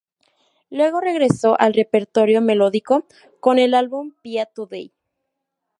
Luego 0.71 0.99
regresó 0.99 1.61
al 1.61 1.75
repertorio 1.75 2.41
melódico 2.41 3.05
con 3.39 3.59
el 3.59 3.75
álbum 3.75 4.13
"Pia 4.23 4.47
Today! 4.47 4.91